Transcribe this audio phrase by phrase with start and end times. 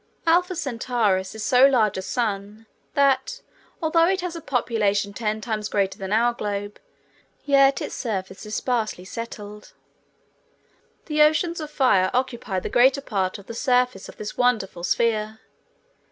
[0.25, 2.65] Alpha Centaurus is so large a sun
[2.95, 3.43] that
[3.83, 6.79] although it has a population ten times greater than our globe,
[7.45, 9.73] yet its surface is sparsely settled.
[11.05, 15.39] The oceans of fire occupy the greater part of the surface of this wonderful sphere.